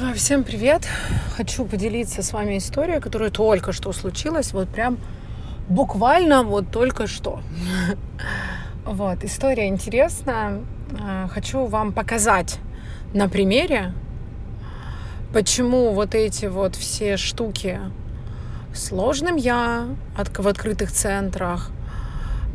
[0.00, 0.86] А, всем привет!
[1.36, 4.96] Хочу поделиться с вами историей, которая только что случилась, вот прям
[5.68, 7.40] буквально вот только что.
[8.84, 10.60] Вот, история интересная.
[11.00, 12.60] А, хочу вам показать
[13.12, 13.92] на примере,
[15.32, 17.80] почему вот эти вот все штуки
[18.72, 21.72] сложным я в открытых центрах,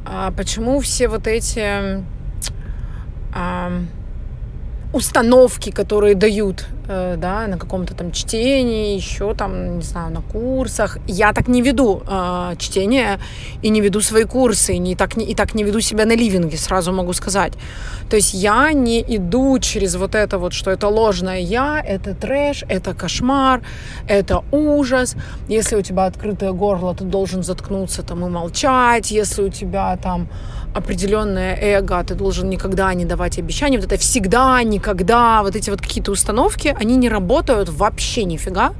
[0.05, 2.05] а почему все вот эти
[4.93, 10.97] установки, которые дают да, на каком-то там чтении, еще там, не знаю, на курсах.
[11.07, 13.19] Я так не веду э, чтение
[13.61, 16.15] и не веду свои курсы, и, не, так, не, и так не веду себя на
[16.15, 17.53] ливинге, сразу могу сказать.
[18.09, 22.63] То есть я не иду через вот это вот, что это ложное я, это трэш,
[22.67, 23.61] это кошмар,
[24.07, 25.15] это ужас.
[25.47, 29.11] Если у тебя открытое горло, ты должен заткнуться там и молчать.
[29.11, 30.27] Если у тебя там
[30.73, 35.81] определенное эго, ты должен никогда не давать обещаний, вот это всегда, никогда, вот эти вот
[35.81, 38.73] какие-то установки, они не работают вообще нифига,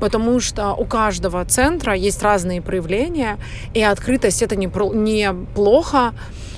[0.00, 3.38] потому что у каждого центра есть разные проявления,
[3.74, 6.12] и открытость это не, не плохо,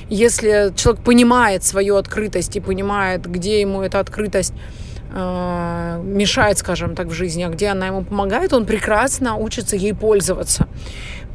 [0.09, 4.53] если человек понимает свою открытость и понимает, где ему эта открытость
[5.13, 9.95] э, мешает, скажем так, в жизни, а где она ему помогает, он прекрасно учится ей
[9.95, 10.67] пользоваться.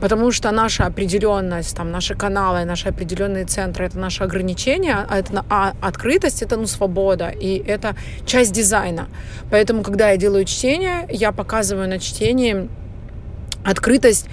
[0.01, 5.45] Потому что наша определенность, там, наши каналы, наши определенные центры— это наше ограничение, а, это,
[5.49, 9.07] а открытость— это ну, свобода, и это часть дизайна.
[9.49, 12.69] Поэтому, когда я делаю чтение, я показываю на чтении
[13.63, 14.27] открытость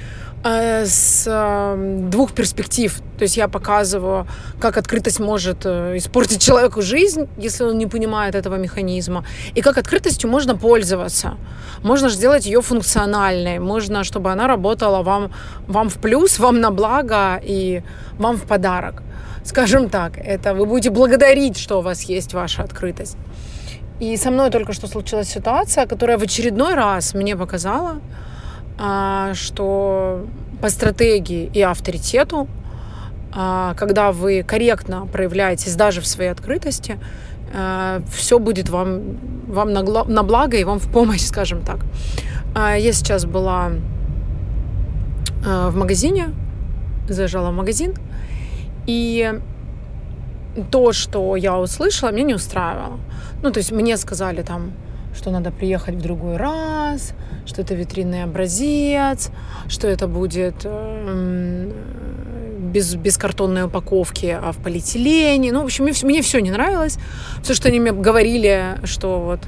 [0.44, 3.00] с эм, двух перспектив.
[3.16, 4.26] То есть я показываю,
[4.60, 9.78] как открытость может э, испортить человеку жизнь, если он не понимает этого механизма, и как
[9.78, 11.36] открытостью можно пользоваться.
[11.82, 15.30] Можно сделать ее функциональной, можно, чтобы она работала вам,
[15.68, 17.82] вам в плюс, вам на благо и
[18.18, 19.02] вам в подарок.
[19.44, 23.16] Скажем так, это вы будете благодарить, что у вас есть ваша открытость.
[24.00, 28.00] И со мной только что случилась ситуация, которая в очередной раз мне показала,
[29.34, 30.26] что
[30.60, 32.48] по стратегии и авторитету,
[33.34, 36.98] а, когда вы корректно проявляетесь даже в своей открытости,
[37.54, 41.80] а, все будет вам, вам на благо и вам в помощь, скажем так.
[42.54, 43.72] Я сейчас была
[45.42, 46.34] в магазине,
[47.08, 47.94] заезжала в магазин,
[48.86, 49.40] и
[50.70, 53.00] то, что я услышала, меня не устраивало.
[53.42, 54.72] Ну, то есть мне сказали там,
[55.14, 57.14] что надо приехать в другой раз,
[57.46, 59.30] что это витринный образец,
[59.68, 61.72] что это будет э,
[62.72, 65.52] без, без картонной упаковки, а в полиэтилене.
[65.52, 66.98] Ну, в общем, мне, мне все не нравилось.
[67.42, 69.40] Все, что они мне говорили, что вот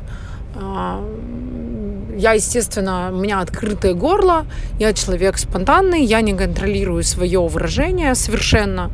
[0.55, 4.47] э, я, естественно, у меня открытое горло,
[4.79, 8.91] я человек спонтанный, я не контролирую свое выражение совершенно.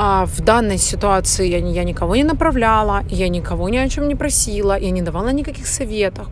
[0.00, 4.14] А в данной ситуации я, я никого не направляла, я никого ни о чем не
[4.14, 6.28] просила, я не давала никаких советов.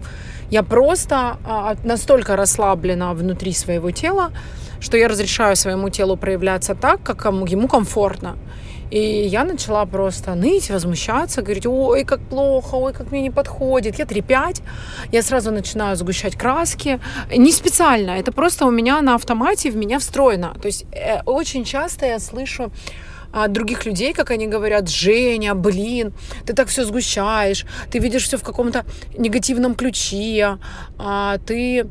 [0.50, 4.30] Я просто а, настолько расслаблена внутри своего тела,
[4.78, 8.36] что я разрешаю своему телу проявляться так, как ему комфортно.
[8.92, 13.98] И я начала просто ныть, возмущаться, говорить, ой, как плохо, ой, как мне не подходит.
[13.98, 14.62] Я трепять,
[15.10, 17.00] я сразу начинаю сгущать краски.
[17.36, 20.54] Не специально, это просто у меня на автомате в меня встроено.
[20.62, 22.70] То есть э, очень часто я слышу
[23.32, 26.12] от других людей, как они говорят, Женя, блин,
[26.46, 28.84] ты так все сгущаешь, ты видишь все в каком-то
[29.18, 30.58] негативном ключе,
[30.98, 31.86] а, ты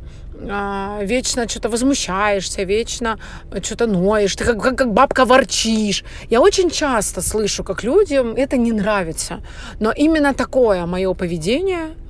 [0.50, 3.20] а, вечно что-то возмущаешься, вечно
[3.62, 6.04] что-то ноешь, ты как, как, как бабка ворчишь.
[6.30, 9.42] Я очень часто слышу, как людям это не нравится.
[9.80, 12.05] Но именно такое мое поведение а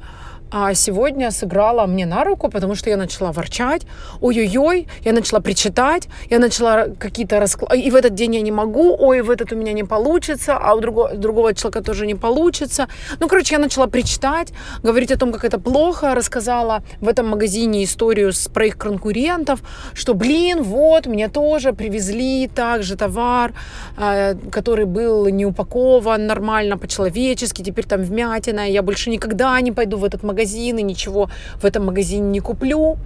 [0.73, 3.81] сегодня сыграла мне на руку, потому что я начала ворчать,
[4.21, 8.95] ой-ой-ой, я начала причитать, я начала какие-то расклады, и в этот день я не могу,
[8.97, 12.88] ой, в этот у меня не получится, а у другого, другого человека тоже не получится.
[13.19, 17.83] Ну, короче, я начала причитать, говорить о том, как это плохо, рассказала в этом магазине
[17.83, 19.59] историю с, про их конкурентов,
[19.94, 23.53] что, блин, вот, мне тоже привезли также товар,
[23.97, 29.97] э, который был не упакован нормально, по-человечески, теперь там вмятина, я больше никогда не пойду
[29.97, 31.30] в этот магазин, магазин и ничего
[31.62, 32.97] в этом магазине не куплю.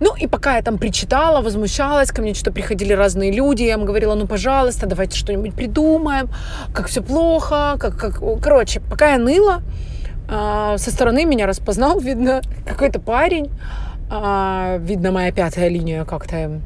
[0.00, 3.84] Ну и пока я там причитала, возмущалась, ко мне что-то приходили разные люди, я им
[3.84, 6.28] говорила, ну пожалуйста, давайте что-нибудь придумаем,
[6.74, 8.22] как все плохо, как, как...
[8.42, 9.62] Короче, пока я ныла,
[10.28, 13.50] а, со стороны меня распознал, видно, какой-то парень,
[14.10, 16.60] а, видно, моя пятая линия как-то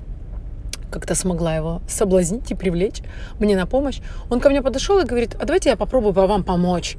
[0.91, 3.03] как-то смогла его соблазнить и привлечь
[3.41, 4.01] мне на помощь.
[4.31, 6.97] Он ко мне подошел и говорит, а давайте я попробую по вам помочь.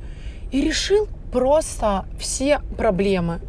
[0.51, 3.39] И решил просто все проблемы.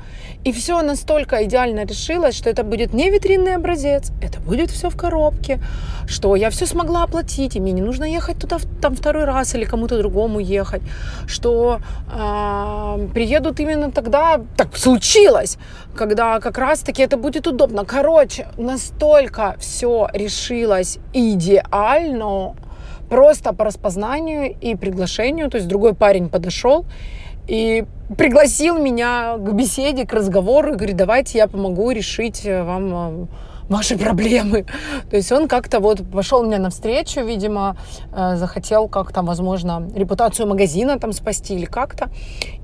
[0.44, 4.96] И все настолько идеально решилось, что это будет не витринный образец, это будет все в
[4.96, 5.58] коробке,
[6.06, 9.64] что я все смогла оплатить, и мне не нужно ехать туда там второй раз или
[9.64, 10.82] кому-то другому ехать,
[11.26, 11.80] что
[12.10, 15.58] э, приедут именно тогда, так случилось,
[15.94, 17.84] когда как раз-таки это будет удобно.
[17.84, 22.54] Короче, настолько все решилось идеально,
[23.08, 25.50] просто по распознанию и приглашению.
[25.50, 26.84] То есть другой парень подошел
[27.48, 27.84] и
[28.16, 33.26] пригласил меня к беседе, к разговору и говорит, давайте я помогу решить вам э,
[33.68, 34.64] ваши проблемы.
[35.10, 37.76] То есть он как-то вот пошел мне навстречу, видимо,
[38.12, 42.08] э, захотел как-то, возможно, репутацию магазина там спасти или как-то.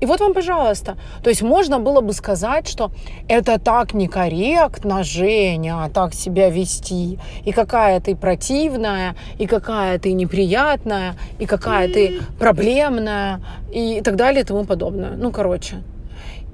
[0.01, 0.97] И вот вам, пожалуйста.
[1.23, 2.91] То есть можно было бы сказать, что
[3.27, 7.19] это так некорректно, Женя, так себя вести.
[7.45, 13.41] И какая ты противная, и какая ты неприятная, и какая ты проблемная,
[13.71, 15.11] и так далее и тому подобное.
[15.17, 15.83] Ну, короче.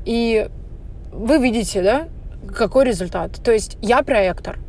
[0.05, 0.47] И
[1.11, 2.07] вы видите, да,
[2.55, 3.31] какой результат.
[3.43, 4.59] То есть я проектор.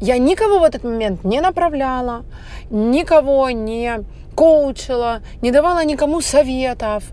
[0.00, 2.24] Я никого в этот момент не направляла,
[2.70, 4.00] никого не
[4.34, 7.04] коучила, не давала никому советов,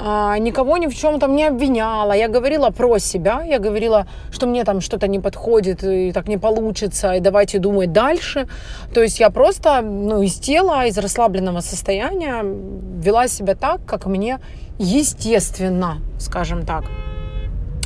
[0.00, 2.12] а, никого ни в чем там не обвиняла.
[2.12, 6.38] Я говорила про себя, я говорила, что мне там что-то не подходит и так не
[6.38, 8.48] получится, и давайте думать дальше.
[8.92, 14.40] То есть я просто ну, из тела, из расслабленного состояния вела себя так, как мне
[14.78, 16.84] естественно, скажем так.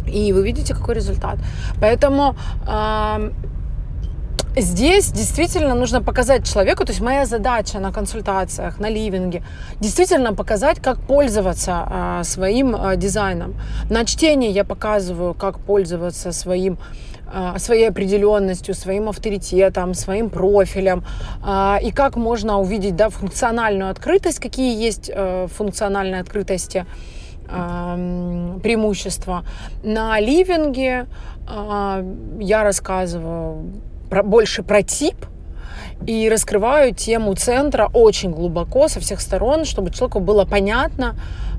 [0.08, 1.38] И вы видите, какой результат.
[1.80, 2.34] Поэтому
[2.66, 3.30] э,
[4.56, 9.42] здесь действительно нужно показать человеку, то есть моя задача на консультациях, на ливинге,
[9.80, 13.54] действительно показать, как пользоваться э, своим э, дизайном.
[13.90, 16.78] На чтении я показываю, как пользоваться своим
[17.58, 21.04] своей определенностью, своим авторитетом, своим профилем,
[21.82, 26.86] и как можно увидеть да, функциональную открытость, какие есть э, функциональные открытости
[28.58, 29.44] преимущества.
[29.82, 31.06] На ливинге
[31.46, 32.04] а,
[32.40, 33.64] я рассказываю
[34.10, 35.16] про, больше про тип
[36.06, 41.16] и раскрываю тему центра очень глубоко со всех сторон, чтобы человеку было понятно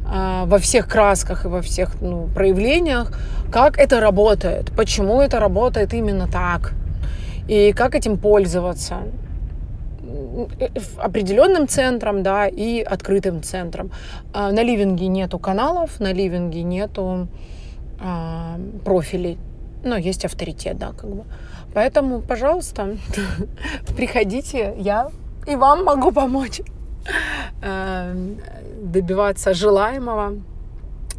[0.08, 3.12] а, во всех красках и во всех ну, проявлениях,
[3.52, 6.74] как это работает, почему это работает именно так
[7.48, 9.00] и как этим пользоваться
[10.98, 13.92] определенным центром, да, и открытым центром.
[14.34, 17.28] А, на ливинге нету каналов, на ливинге нету
[18.00, 19.38] а, профилей,
[19.84, 21.24] но есть авторитет, да, как бы.
[21.74, 22.98] Поэтому, пожалуйста,
[23.96, 25.10] приходите, я
[25.48, 26.62] и вам могу помочь
[27.62, 28.14] а,
[28.82, 30.34] добиваться желаемого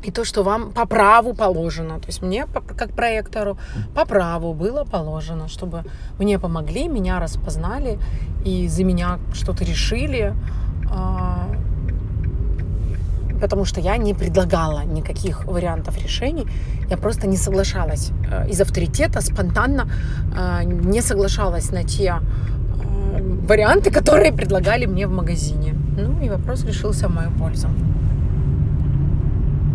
[0.02, 1.98] и то, что вам по праву положено.
[1.98, 3.58] То есть мне, как проектору,
[3.94, 5.84] по праву было положено, чтобы
[6.18, 7.98] мне помогли, меня распознали
[8.44, 10.34] и за меня что-то решили,
[10.90, 11.48] а,
[13.40, 16.46] потому что я не предлагала никаких вариантов решений,
[16.90, 19.88] я просто не соглашалась э, из авторитета, спонтанно
[20.36, 25.74] э, не соглашалась на те э, варианты, которые предлагали мне в магазине.
[25.96, 27.68] Ну и вопрос решился в мою пользу.